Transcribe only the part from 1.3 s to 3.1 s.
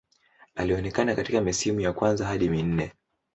misimu ya kwanza hadi minne.